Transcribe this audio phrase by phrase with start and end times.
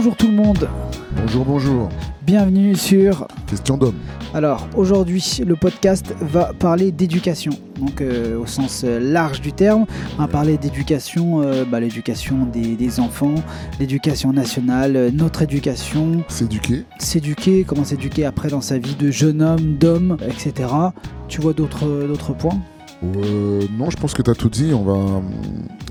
[0.00, 0.68] Bonjour tout le monde,
[1.16, 1.88] Bonjour, bonjour.
[2.24, 3.26] bienvenue sur...
[3.48, 3.96] Question d'homme.
[4.32, 7.50] Alors aujourd'hui le podcast va parler d'éducation,
[7.80, 12.46] donc euh, au sens euh, large du terme, on va parler d'éducation, euh, bah, l'éducation
[12.46, 13.34] des, des enfants,
[13.80, 16.84] l'éducation nationale, euh, notre éducation, S'éduquer.
[17.00, 20.70] s'éduquer, comment s'éduquer après dans sa vie de jeune homme, d'homme, etc.
[21.26, 22.60] Tu vois d'autres d'autres points?
[23.02, 24.72] Euh, non, je pense que tu as tout dit.
[24.74, 25.22] On va,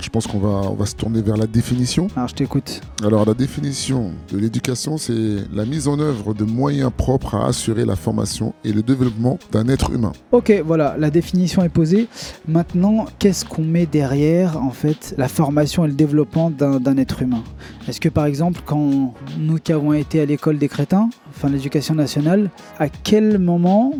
[0.02, 2.07] je pense qu'on va, on va se tourner vers la définition.
[2.16, 2.82] Alors je t'écoute.
[3.04, 7.85] Alors, la définition de l'éducation, c'est la mise en œuvre de moyens propres à assurer
[7.85, 10.12] la formation et le développement d'un être humain.
[10.31, 12.07] Ok, voilà, la définition est posée.
[12.48, 17.21] Maintenant, qu'est-ce qu'on met derrière, en fait, la formation et le développement d'un d'un être
[17.21, 17.43] humain?
[17.88, 21.95] Est-ce que, par exemple, quand nous qui avons été à l'école des crétins, enfin l'éducation
[21.95, 23.93] nationale, à quel moment,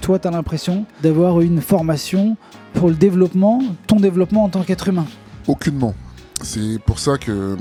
[0.00, 2.36] toi, tu as l'impression d'avoir une formation
[2.74, 5.06] pour le développement, ton développement en tant qu'être humain?
[5.46, 5.94] Aucunement.
[6.42, 7.56] C'est pour ça que,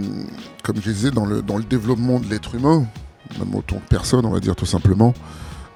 [0.64, 2.86] comme je disais, dans le, dans le développement de l'être humain,
[3.40, 5.14] même en tant que personne, on va dire tout simplement,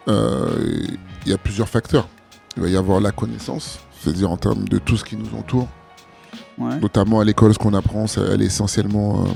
[0.08, 0.86] euh,
[1.26, 2.08] il y a plusieurs facteurs.
[2.58, 5.68] Il va y avoir la connaissance, c'est-à-dire en termes de tout ce qui nous entoure,
[6.58, 6.80] Ouais.
[6.80, 9.28] notamment à l'école, ce qu'on apprend, c'est- elle est essentiellement euh,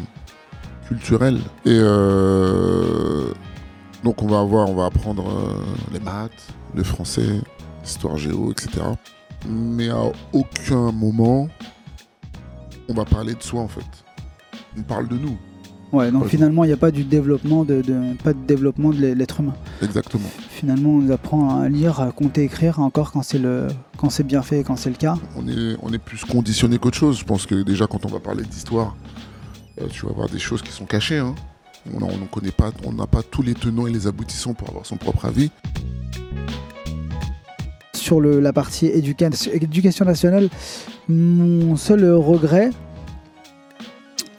[0.87, 1.37] culturelle.
[1.65, 3.25] Et euh,
[4.03, 5.53] donc on va avoir, on va apprendre euh,
[5.91, 6.31] les maths,
[6.75, 7.41] le français,
[7.83, 8.69] l'histoire géo, etc.
[9.47, 10.01] Mais à
[10.33, 11.49] aucun moment
[12.89, 13.85] on va parler de soi en fait.
[14.77, 15.37] On parle de nous,
[15.91, 19.07] Ouais, donc finalement, il n'y a pas du développement de, de- pas de développement de
[19.07, 19.55] l'être humain.
[19.81, 20.29] exactement.
[20.51, 24.23] Finalement, on nous apprend à lire, à compter, écrire, encore quand c'est le, quand c'est
[24.23, 25.15] bien fait et quand c'est le cas.
[25.35, 27.17] On est, on est plus conditionné qu'autre chose.
[27.17, 28.95] Je pense que déjà quand on va parler d'histoire,
[29.81, 31.17] euh, tu vas voir des choses qui sont cachées.
[31.17, 31.33] hein.
[31.91, 34.85] On ne connaît pas, on n'a pas tous les tenants et les aboutissants pour avoir
[34.85, 35.49] son propre avis.
[37.99, 40.49] Sur le- la partie éduca- éducation nationale,
[41.07, 42.71] mon seul regret,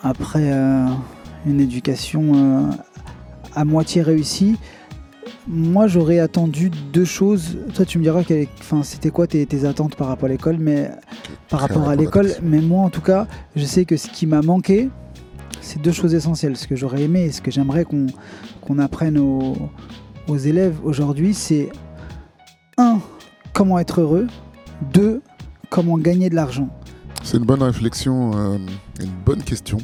[0.02, 0.86] après euh,
[1.46, 2.70] une éducation euh,
[3.54, 4.56] à moitié réussie,
[5.46, 7.58] moi j'aurais attendu deux choses.
[7.74, 10.56] Toi tu me diras quelle enfin, c'était quoi tes, tes attentes par rapport à l'école,
[10.58, 10.90] mais
[11.48, 14.42] par rapport à l'école, mais moi en tout cas, je sais que ce qui m'a
[14.42, 14.88] manqué,
[15.60, 16.56] c'est deux choses essentielles.
[16.56, 18.06] Ce que j'aurais aimé et ce que j'aimerais qu'on
[18.60, 19.56] qu'on apprenne aux,
[20.28, 21.70] aux élèves aujourd'hui, c'est
[22.78, 22.98] un,
[23.60, 24.26] comment être heureux,
[24.94, 25.20] deux,
[25.68, 26.70] comment gagner de l'argent.
[27.22, 28.56] C'est une bonne réflexion, euh,
[28.98, 29.76] une bonne question.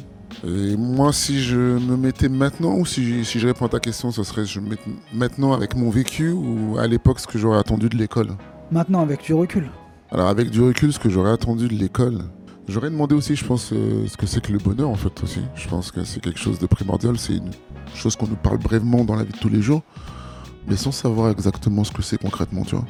[0.43, 4.09] Et moi, si je me mettais maintenant, ou si, si je réponds à ta question,
[4.09, 4.77] ce serait je me mets
[5.13, 8.29] maintenant avec mon vécu ou à l'époque ce que j'aurais attendu de l'école?
[8.71, 9.69] Maintenant, avec du recul.
[10.09, 12.23] Alors avec du recul, ce que j'aurais attendu de l'école,
[12.67, 15.41] j'aurais demandé aussi, je pense, euh, ce que c'est que le bonheur en fait aussi.
[15.53, 17.51] Je pense que c'est quelque chose de primordial, c'est une
[17.93, 19.83] chose qu'on nous parle brièvement dans la vie de tous les jours,
[20.67, 22.85] mais sans savoir exactement ce que c'est concrètement, tu vois.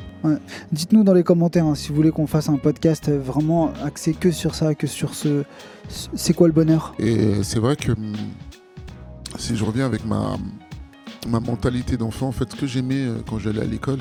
[0.71, 4.13] Dites-nous dans les commentaires hein, si vous voulez qu'on fasse un podcast euh, vraiment axé
[4.13, 5.43] que sur ça, que sur ce.
[5.89, 6.93] ce- C'est quoi le bonheur?
[6.99, 8.13] Et c'est vrai que hum,
[9.37, 10.37] si je reviens avec ma,
[11.27, 13.99] ma mentalité d'enfant, en fait, ce que j'aimais euh, quand j'allais à l'école,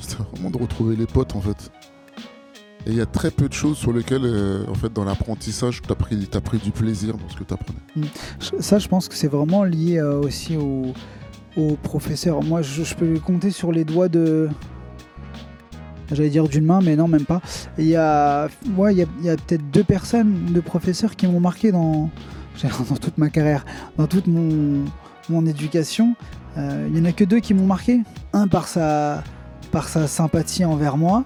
[0.00, 1.70] c'était vraiment de retrouver les potes, en fait.
[2.84, 5.80] Et il y a très peu de choses sur lesquelles, euh, en fait, dans l'apprentissage,
[5.82, 7.78] tu as pris, t'as pris du plaisir dans ce que tu apprenais.
[8.40, 10.92] Je- Ça, je pense que c'est vraiment lié euh, aussi au,
[11.56, 12.42] au professeur.
[12.42, 14.48] Moi, je, peux compter sur les doigts de.
[16.10, 17.40] J'allais dire d'une main, mais non, même pas.
[17.78, 21.72] Il y a, ouais, il y a, peut-être deux personnes, deux professeurs qui m'ont marqué
[21.72, 22.10] dans,
[22.62, 23.64] dans toute ma carrière,
[23.96, 24.84] dans toute mon,
[25.28, 26.14] mon éducation.
[26.58, 28.00] Euh, il y en a que deux qui m'ont marqué.
[28.34, 29.24] Un par sa,
[29.70, 31.24] par sa sympathie envers moi,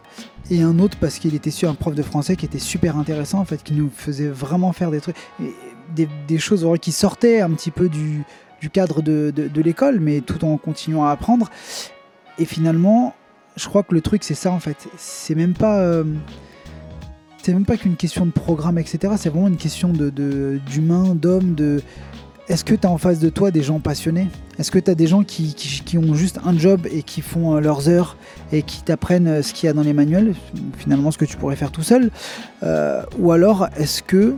[0.50, 3.40] et un autre parce qu'il était sur un prof de français qui était super intéressant,
[3.40, 5.52] en fait, qui nous faisait vraiment faire des trucs, et
[5.94, 8.24] des, des choses qui sortaient un petit peu du,
[8.60, 11.50] du cadre de, de- l'école, mais tout en continuant à apprendre.
[12.38, 13.14] Et finalement,
[13.56, 14.88] je crois que le truc, c'est ça en fait.
[14.96, 15.78] C'est même pas.
[15.80, 16.04] euh,
[17.42, 19.14] c'est même pas qu'une question de programme, etc.
[19.18, 21.80] C'est vraiment une question de, de- d'humain, d'homme, de.
[22.48, 24.28] Est-ce que tu as en face de toi des gens passionnés?
[24.58, 27.56] Est-ce que tu as des gens qui, qui- ont juste un job et qui font
[27.56, 28.16] euh, leurs heures
[28.52, 30.34] et qui t'apprennent euh, ce qu'il y a dans les manuels,
[30.78, 32.10] finalement ce que tu pourrais faire tout seul
[33.18, 34.34] Ou alors est-ce que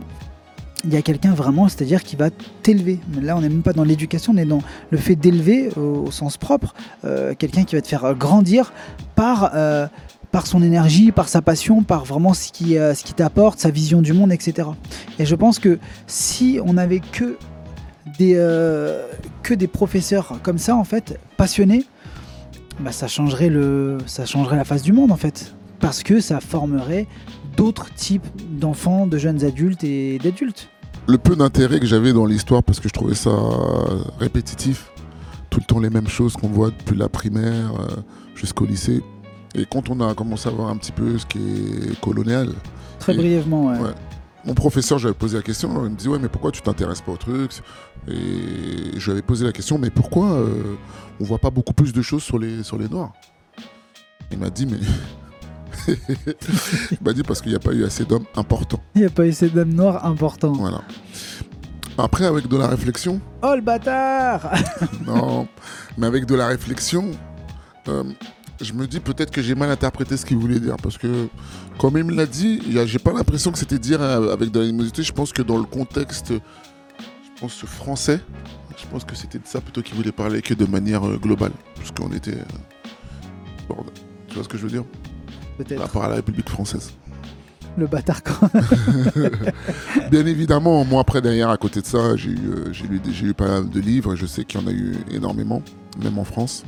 [0.83, 2.29] il y a quelqu'un vraiment, c'est-à-dire qui va
[2.63, 4.61] t'élever Là, on n'est même pas dans l'éducation, on est dans
[4.91, 6.73] le fait d'élever au, sens propre,
[7.05, 8.71] euh, quelqu'un qui va te faire euh, grandir
[9.15, 9.87] par, euh,
[10.31, 14.01] par son énergie, par sa passion, par vraiment ce qui, ce qui t'apporte, sa vision
[14.01, 14.69] du monde, etc.
[15.17, 17.37] Et je pense que si on avait que
[18.17, 18.35] des,
[19.43, 21.85] que des professeurs comme ça, en fait, passionnés,
[22.79, 25.53] bah, ça, changerait le, ça changerait la face du monde, en fait.
[25.79, 27.07] Parce que ça formerait
[27.55, 28.25] d'autres types
[28.59, 30.69] d'enfants, de jeunes adultes et d'adultes.
[31.07, 33.31] Le peu d'intérêt que j'avais dans l'histoire, parce que je trouvais ça
[34.19, 34.91] répétitif,
[35.49, 37.95] tout le temps les mêmes choses qu'on voit depuis la primaire euh,
[38.35, 39.01] jusqu'au lycée.
[39.55, 42.49] Et quand on a commencé à voir un petit peu ce qui est colonial,
[42.99, 43.79] Très Et- brièvement, ouais.
[43.79, 43.93] ouais.
[44.45, 47.13] mon professeur, j'avais posé la question, il me dit ouais mais pourquoi tu t'intéresses pas
[47.13, 47.51] au truc?
[48.07, 48.13] Et
[48.97, 50.75] je lui avais posé la question mais pourquoi euh,
[51.19, 53.13] on voit pas beaucoup plus de choses sur les, sur les noirs?
[54.31, 54.77] Il m'a dit mais...
[56.91, 58.81] il m'a dit parce qu'il n'y a pas eu assez d'hommes importants.
[58.95, 60.53] Il n'y a pas eu assez d'hommes noirs importants.
[60.53, 60.81] Voilà.
[61.97, 63.19] Après avec de la réflexion...
[63.41, 64.51] Oh le bâtard
[65.05, 65.47] Non,
[65.97, 67.11] mais avec de la réflexion...
[67.87, 68.03] Euh,
[68.61, 71.27] je me dis peut-être que j'ai mal interprété ce qu'il voulait dire parce que
[71.77, 75.01] comme il me l'a dit, j'ai pas l'impression que c'était dire euh, avec de l'animosité.
[75.01, 78.19] Je pense que dans le contexte, je pense français,
[78.77, 81.53] je pense que c'était de ça plutôt qu'il voulait parler que de manière euh, globale,
[81.75, 83.73] parce qu'on était, euh,
[84.27, 84.83] tu vois ce que je veux dire?
[85.59, 85.75] Peut-être.
[85.75, 86.93] Par rapport à la République française.
[87.77, 88.49] Le bâtard quand
[90.11, 92.39] Bien évidemment, moi après derrière, à côté de ça, j'ai eu,
[92.71, 94.15] j'ai lu, j'ai lu pas mal de livres.
[94.15, 95.61] Je sais qu'il y en a eu énormément,
[96.01, 96.63] même en France.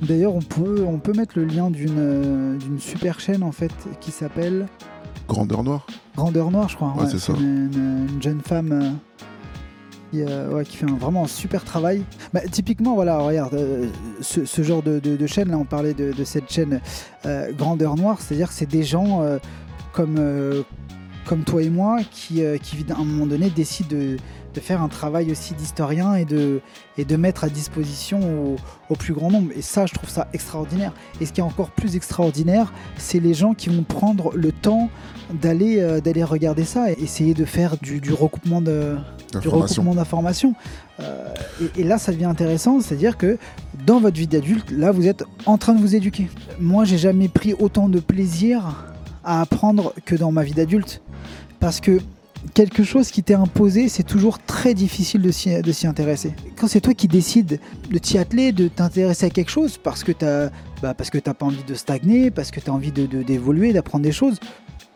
[0.00, 3.72] D'ailleurs, on peut, on peut mettre le lien d'une euh, d'une super chaîne en fait
[4.00, 4.66] qui s'appelle
[5.28, 5.86] Grandeur Noire.
[6.16, 6.94] Grandeur Noire, je crois.
[6.96, 7.32] Ouais, c'est ça.
[7.32, 8.90] Une, jeune femme euh,
[10.10, 12.04] qui, euh, qui, fait un, vraiment un super travail.
[12.32, 13.58] Bah, typiquement, voilà, regarde,
[14.20, 16.80] ce, genre de, de, chaîne, là, on parlait de, cette chaîne
[17.56, 19.22] Grandeur Noire, c'est-à-dire que c'est des gens
[19.92, 20.64] comme,
[21.24, 24.16] comme toi et moi qui, qui, à un moment donné, décident de
[24.54, 26.60] de faire un travail aussi d'historien et de,
[26.96, 28.56] et de mettre à disposition
[28.88, 29.50] au, plus grand nombre.
[29.56, 30.92] Et ça, je trouve ça extraordinaire.
[31.20, 34.88] Et ce qui est encore plus extraordinaire, c'est les gens qui vont prendre le temps
[35.42, 38.96] d'aller euh, d'aller regarder ça et essayer de faire du, du recoupement de
[39.32, 40.54] d'informations.
[41.00, 43.36] Euh, et, et, là, ça devient intéressant, c'est-à-dire que
[43.84, 46.28] dans votre vie d'adulte, là, vous êtes en train de vous éduquer.
[46.60, 48.93] Moi, j'ai jamais pris autant de plaisir
[49.24, 51.02] à apprendre que dans ma vie d'adulte,
[51.60, 52.00] parce que
[52.52, 56.34] quelque chose qui t'est imposé, c'est toujours très difficile de s'y intéresser.
[56.56, 57.58] Quand c'est toi qui décides
[57.90, 60.50] de t'y atteler, de t'intéresser à quelque chose, parce que t'as
[60.82, 64.38] bah, t'as pas envie de stagner, parce que tu as envie d'évoluer, d'apprendre des choses,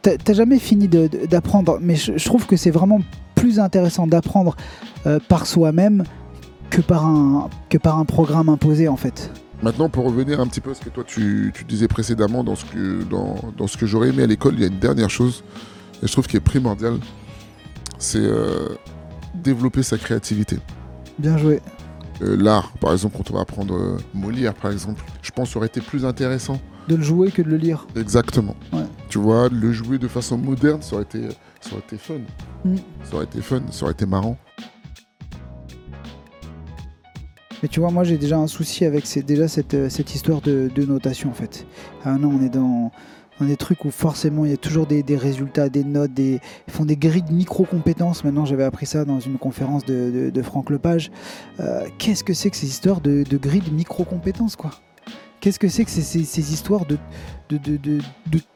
[0.03, 1.79] t'as jamais fini d'apprendre.
[1.81, 3.01] Mais je, trouve que c'est vraiment
[3.35, 4.57] plus intéressant d'apprendre
[5.07, 6.05] euh, par soi-même
[6.71, 9.31] que par un que par un programme imposé en fait.
[9.63, 12.65] Maintenant, pour revenir un petit peu à ce que toi tu, disais précédemment dans ce
[12.65, 15.43] que, dans, dans ce que j'aurais aimé à l'école, il y a une dernière chose,
[16.03, 16.99] et je trouve qui est primordiale,
[17.99, 18.69] c'est euh,
[19.35, 20.59] développer sa créativité.
[21.19, 21.61] Bien joué.
[22.23, 25.67] Euh, l'art, par exemple, quand on va apprendre euh, Molière, par exemple, je pense aurait
[25.67, 26.61] été plus intéressant.
[26.89, 27.87] De le jouer que de le lire.
[27.97, 28.57] Exactement.
[29.09, 31.29] Tu vois, le jouer de façon moderne, ça aurait été,
[31.61, 32.21] ça aurait été fun.
[32.65, 32.77] Mm.
[33.05, 34.39] Ça aurait été fun, ça aurait été marrant.
[37.63, 40.85] Mais tu vois, moi j'ai déjà un souci avec déjà cette, cette histoire de, de,
[40.85, 41.67] notation en fait.
[42.05, 42.93] Ah non, on est dans
[43.47, 46.85] des trucs où forcément il y a toujours des, résultats, des notes, des, ils font
[46.85, 48.25] des grilles de micro-compétences.
[48.25, 51.11] Maintenant, j'avais appris ça dans une conférence de, Franck Lepage.
[51.61, 54.71] Euh, qu'est-ce que c'est que ces histoires de, grilles de micro-compétences, quoi?
[55.41, 56.99] Qu'est-ce que c'est que ces, histoires de,
[57.49, 58.01] de,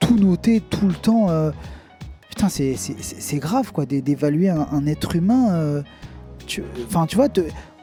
[0.01, 1.53] tout noter tout le temps euh?
[2.29, 5.53] Putain, c'est grave, quoi, d'évaluer un, être humain.
[5.53, 5.83] Euh,
[6.87, 7.29] enfin, tu vois,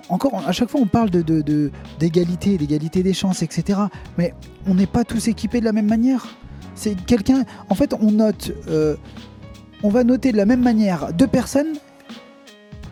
[0.09, 3.79] encore, à chaque fois, on parle d'égalité, d'égalité des chances, etc.
[4.17, 4.33] Mais
[4.67, 6.35] on n'est pas tous équipés de la même manière.
[6.75, 7.44] C'est quelqu'un.
[7.69, 8.51] En fait, on note.
[8.67, 8.95] Euh,
[9.83, 11.73] on va noter de la même manière deux personnes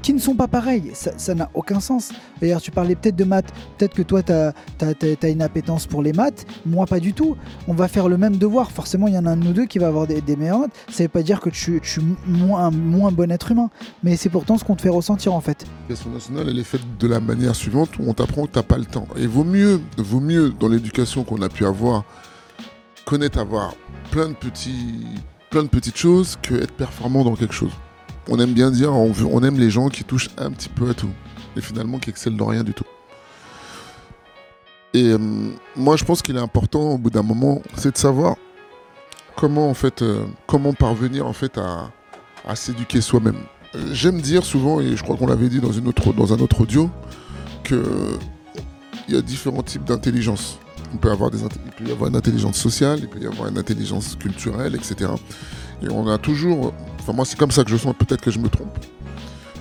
[0.07, 0.92] qui ne sont pas pareilles.
[0.94, 2.13] Ça n'a aucun sens.
[2.39, 3.51] D'ailleurs, tu parlais peut-être de maths.
[3.77, 6.45] Peut-être que toi, tu as, une appétence pour les maths.
[6.65, 7.36] Moi, pas du tout.
[7.68, 8.71] On va faire le même devoir.
[8.71, 10.71] Forcément, il y en a un de nous deux qui va avoir des, notes.
[10.89, 11.81] Ça ne veut pas dire que tu, es
[12.25, 13.69] moins, un moins bon être humain.
[14.01, 15.65] Mais c'est pourtant ce qu'on te fait ressentir, en fait.
[15.89, 18.63] L'éducation nationale, elle est faite de la manière suivante où on t'apprend que tu n'as
[18.63, 19.10] pas le temps.
[19.17, 22.05] Et vaut mieux, vaut mieux dans l'éducation qu'on a pu avoir
[23.03, 23.74] connaître avoir
[24.12, 25.03] plein de, petits,
[25.50, 27.74] plein de petites choses que être performant dans quelque chose.
[28.29, 31.10] On aime bien dire, on, aime les gens qui touchent un petit peu à tout
[31.55, 32.86] et finalement qui excellent dans rien du tout.
[34.93, 35.17] Et euh,
[35.75, 38.36] moi, je pense qu'il est important au bout d'un moment, c'est de savoir
[39.36, 41.91] comment en fait, euh, comment parvenir en fait à,
[42.55, 43.38] s'éduquer soi-même.
[43.91, 46.89] J'aime dire souvent, et je crois qu'on l'avait dit dans, un autre audio,
[47.63, 47.84] que
[49.07, 50.60] il y a différents types d'intelligence.
[51.01, 54.74] Peut il peut y avoir une intelligence sociale, il peut y avoir une intelligence culturelle,
[54.74, 55.12] etc.
[55.81, 56.74] Et on a toujours,
[57.07, 58.77] enfin moi c'est comme ça que je sens, peut-être que je me trompe,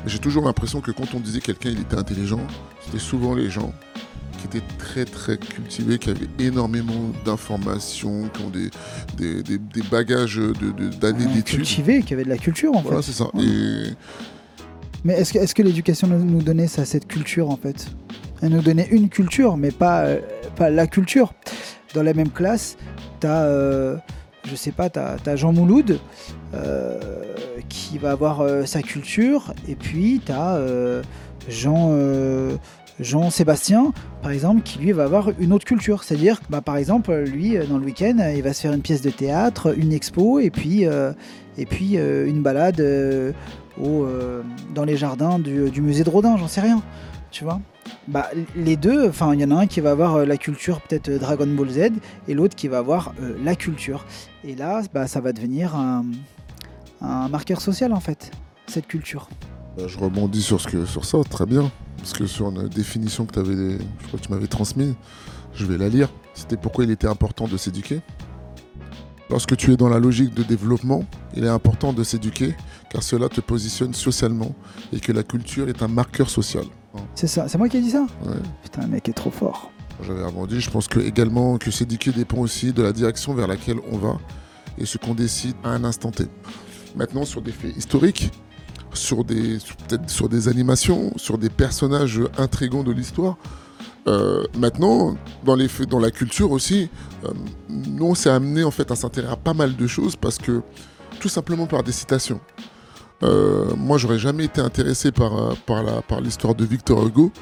[0.04, 2.40] mais j'ai toujours l'impression que quand on disait quelqu'un il était intelligent,
[2.84, 3.72] c'était souvent les gens
[4.38, 8.70] qui étaient très très cultivés, qui avaient énormément d'informations, qui ont des,
[9.16, 10.40] des, des, bagages
[11.00, 11.58] d'années de, d'études.
[11.58, 12.88] Cultivés, qui avaient de la culture en fait.
[12.88, 13.28] Voilà, c'est ça.
[13.38, 13.92] Et...
[15.04, 17.86] Mais est-ce que, est que l'éducation nous donnait ça, cette culture en fait?
[18.42, 20.18] Elle nous donnait une culture, mais pas, euh,
[20.56, 21.32] pas la culture.
[21.94, 22.76] Dans la même classe,
[23.20, 23.96] tu as, euh,
[24.46, 25.98] je sais pas, tu as, Jean Mouloud
[26.54, 27.00] euh,
[27.68, 30.58] qui va avoir euh, sa culture, et puis tu as
[31.48, 31.92] Jean,
[32.98, 36.02] Jean-Sébastien, par exemple, qui lui va avoir une autre culture.
[36.02, 39.10] C'est-à-dire, bah, par exemple, lui, dans le week-end, il va se faire une pièce de
[39.10, 40.84] théâtre, une expo, et puis,
[41.58, 42.82] et puis une balade
[43.80, 44.06] au,
[44.74, 46.82] dans les jardins du, musée de Rodin, j'en sais rien.
[47.30, 47.60] Tu vois
[48.08, 51.10] bah, les deux, enfin, il y en a un qui va avoir la culture peut-être
[51.10, 51.90] Dragon Ball Z
[52.26, 54.04] et l'autre qui va avoir la culture.
[54.44, 56.04] Et là, bah, ça va devenir un,
[57.00, 58.30] marqueur social en fait,
[58.66, 59.28] cette culture.
[59.76, 61.70] Bah, je rebondis sur, ce que, sur ça, très bien.
[61.98, 64.94] Parce que sur une définition que, je crois que tu m'avais transmise,
[65.54, 66.08] je vais la lire.
[66.34, 68.00] C'était pourquoi il était important de s'éduquer.
[69.28, 71.04] Lorsque tu es dans la logique de développement,
[71.34, 72.54] il est important de s'éduquer
[72.90, 74.54] car cela te positionne socialement
[74.92, 76.64] et que la culture est un marqueur social.
[77.14, 78.06] C'est ça, c'est moi qui ai dit ça
[78.62, 79.70] Putain, le mec est trop fort.
[80.02, 83.46] J'avais avant dit, je pense que également que s'éduquer dépend aussi de la direction vers
[83.46, 84.18] laquelle on va
[84.78, 86.26] et ce qu'on décide à un instant T.
[86.94, 88.30] Maintenant, sur des faits historiques,
[88.92, 93.36] sur des, peut-être sur des animations, sur des personnages intrigants de l'histoire.
[94.06, 96.88] Euh, maintenant, dans, la culture aussi,
[97.24, 97.32] euh,
[97.68, 100.62] nous, on s'est amené en fait à s'intéresser à pas mal de choses parce que,
[101.18, 102.40] tout simplement par des citations.
[103.22, 107.32] Euh, moi, j'aurais jamais été intéressé par, par l'histoire de Victor Hugo.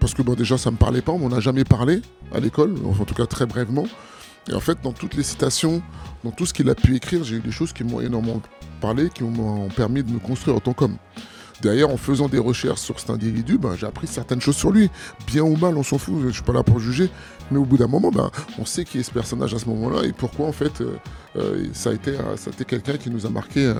[0.00, 2.02] parce que bon, déjà, ça me parlait pas, on m'en a jamais parlé
[2.34, 3.84] à l'école, en tout cas très brièvement.
[4.50, 5.82] Et en fait, dans toutes les citations,
[6.24, 8.42] dans tout ce qu'il a pu écrire, j'ai eu des choses qui m'ont énormément
[8.80, 10.96] parlé, qui m'ont permis de me construire en tant qu'homme.
[11.62, 14.90] Derrière, en faisant des recherches sur cet individu, ben, j'ai appris certaines choses sur lui.
[15.28, 17.08] Bien ou mal, on s'en fout, je ne suis pas là pour juger.
[17.52, 20.02] Mais au bout d'un moment, ben, on sait qui est ce personnage à ce moment-là
[20.02, 20.96] et pourquoi, en fait, euh,
[21.36, 23.74] euh, ça a été, ça a été quelqu'un qui nous a marqué, euh,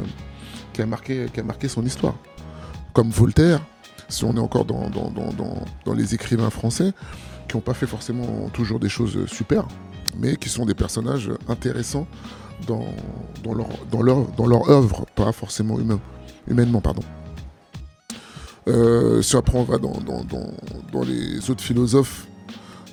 [0.72, 2.14] qui, a marqué, son histoire.
[2.92, 3.60] Comme Voltaire,
[4.08, 6.92] si on est encore dans, les écrivains français,
[7.48, 9.66] qui n'ont pas fait forcément toujours des choses super,
[10.16, 12.06] mais qui sont des personnages intéressants
[12.68, 12.84] dans,
[13.44, 15.98] leur, dans, œuvre, pas forcément humain,
[16.46, 16.80] humainement.
[16.80, 17.02] Pardon.
[18.68, 20.24] Euh, si après on va dans, dans,
[20.92, 22.26] dans les autres philosophes,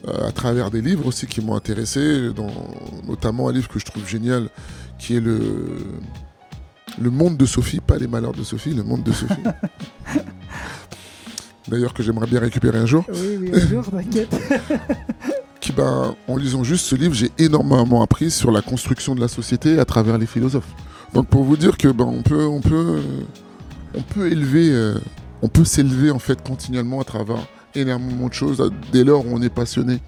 [0.08, 2.50] euh, à travers des livres aussi qui m'ont intéressé, dans,
[3.08, 4.50] notamment un livre que je trouve génial,
[4.98, 5.78] qui est le,
[7.00, 9.34] le Monde de Sophie, pas les malheurs de Sophie, le Monde de Sophie.
[11.68, 13.06] D'ailleurs que j'aimerais bien récupérer un jour.
[13.10, 14.36] Oui, oui, un jour, t'inquiète.
[15.76, 19.80] Ben, en lisant juste ce livre, j'ai énormément appris sur la construction de la société
[19.80, 20.68] à travers les philosophes.
[21.14, 23.02] Donc pour vous dire que ben, on peut, on peut,
[23.94, 24.96] on peut élever, euh,
[25.42, 29.42] on peut s'élever en fait continuellement à travers énormément de choses dès lors où on
[29.42, 30.00] est passionné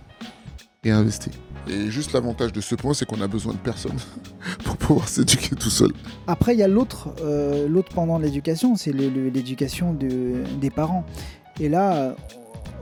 [0.83, 1.31] et investi.
[1.67, 3.97] Et juste l'avantage de ce point, c'est qu'on a besoin de personne
[4.63, 5.91] pour pouvoir s'éduquer tout seul.
[6.27, 11.05] Après, il y a l'autre, euh, l'autre pendant l'éducation, c'est l'éducation des parents.
[11.59, 12.15] Et là,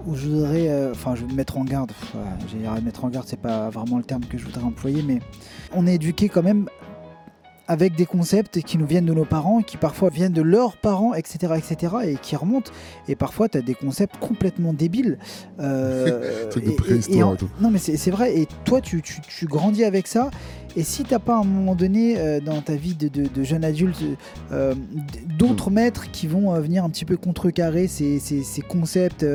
[0.06, 1.92] où je voudrais, euh, enfin, je vais me mettre en garde.
[2.50, 5.20] J'ai mettre en garde, c'est pas vraiment le terme que je voudrais employer, mais
[5.74, 6.70] on est éduqué quand même
[7.70, 11.14] avec des concepts qui nous viennent de nos parents, qui parfois viennent de leurs parents,
[11.14, 12.72] etc., etc., et qui remontent.
[13.08, 15.20] Et parfois, tu as des concepts complètement débiles.
[15.60, 16.50] Euh,
[17.62, 18.36] non, mais c'est vrai.
[18.40, 20.32] Et toi, tu, tu, grandis avec ça.
[20.76, 23.64] Et si t'as pas à un moment donné euh, dans ta vie de, de, jeune
[23.64, 24.02] adulte
[24.52, 24.74] euh,
[25.38, 25.74] d'autres mm.
[25.74, 29.26] maîtres qui vont venir un petit peu contrecarrer ces, ces, ces concepts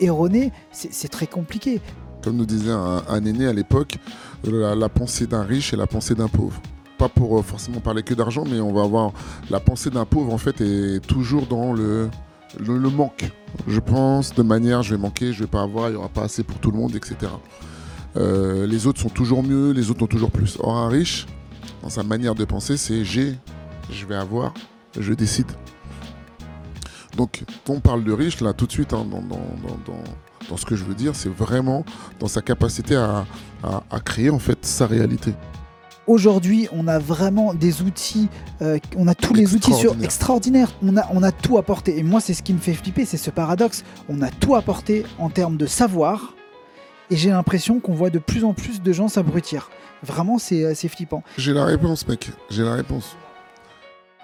[0.00, 1.80] erronés, c'est très compliqué.
[2.22, 3.98] Comme nous disait un, aîné à l'époque,
[4.42, 6.60] la, pensée d'un riche et la pensée d'un pauvre
[7.08, 9.12] pas pour forcément parler que d'argent, mais on va avoir
[9.50, 12.08] la pensée d'un pauvre en fait est toujours dans le,
[12.58, 13.30] le, manque.
[13.66, 16.22] Je pense de manière je vais manquer, je vais pas avoir, il n'y aura pas
[16.22, 17.16] assez pour tout le monde, etc.
[18.16, 20.56] Euh, les autres sont toujours mieux, les autres ont toujours plus.
[20.60, 21.26] Or, un riche,
[21.82, 23.34] dans sa manière de penser, c'est j'ai,
[23.90, 24.54] je vais avoir,
[24.98, 25.50] je décide.
[27.16, 29.06] Donc, on parle de riche, là, tout de suite, hein,
[30.48, 31.84] dans, ce que je veux dire, c'est vraiment
[32.18, 33.24] dans sa capacité à,
[34.04, 35.32] créer, en fait, sa réalité.
[36.06, 38.28] Aujourd'hui, on a vraiment des outils,
[38.60, 40.70] euh, on a tous les outils sur extraordinaires.
[40.82, 41.98] On a, on a tout apporté.
[41.98, 43.84] Et moi, c'est ce qui me fait flipper, c'est ce paradoxe.
[44.08, 46.34] On a tout apporté en termes de savoir,
[47.10, 49.70] et j'ai l'impression qu'on voit de plus en plus de gens s'abrutir.
[50.02, 51.22] Vraiment, c'est assez flippant.
[51.38, 52.30] J'ai la réponse, mec.
[52.50, 53.16] J'ai la réponse.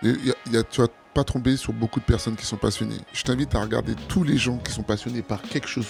[0.02, 2.98] tu vas pas tomber sur beaucoup de personnes qui sont passionnées.
[3.12, 5.86] Je t'invite à regarder tous les gens qui sont passionnés par quelque chose.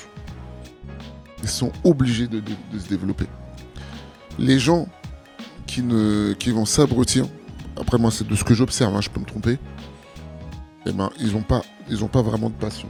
[1.42, 2.42] Ils sont obligés de,
[2.78, 3.26] se développer.
[4.38, 4.88] Les gens
[5.70, 7.26] qui, ne, qui vont s'abrutir,
[7.80, 9.56] après moi c'est de ce que j'observe, hein, je peux me tromper,
[10.84, 11.62] eh ben, ils n'ont pas,
[12.12, 12.88] pas vraiment de passion.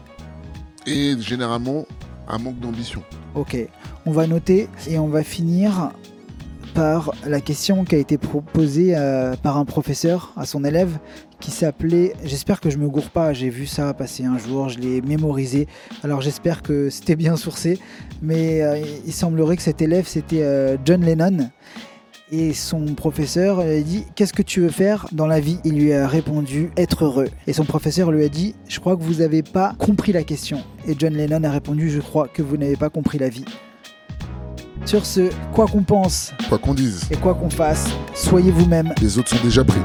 [0.86, 1.84] Et généralement,
[2.26, 3.02] un manque d'ambition.
[3.34, 3.54] Ok,
[4.06, 5.90] on va noter et on va finir
[6.72, 10.98] par la question qui a été proposée euh, par un professeur à son élève
[11.38, 14.78] qui s'appelait, j'espère que je me gourre pas, j'ai vu ça passer un jour, je
[14.78, 15.68] l'ai mémorisé,
[16.02, 17.78] alors j'espère que c'était bien sourcé,
[18.22, 21.50] mais euh, il semblerait que cet élève c'était euh, John Lennon
[22.32, 25.58] Et son professeur lui a dit Qu'est-ce que tu veux faire dans la vie?
[25.64, 27.28] Il lui a répondu Être heureux.
[27.48, 30.62] Et son professeur lui a dit Je crois que vous n'avez pas compris la question.
[30.86, 33.44] Et John Lennon a répondu Je crois que vous n'avez pas compris la vie.
[34.86, 38.94] Sur ce, quoi qu'on pense Quoi qu'on dise, et quoi qu'on fasse, soyez vous-même.
[39.02, 39.80] les autres sont déjà pris.